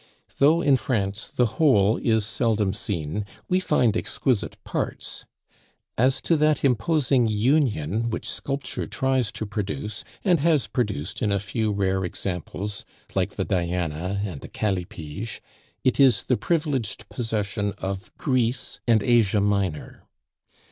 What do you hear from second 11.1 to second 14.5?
in a few rare examples like the Diana and the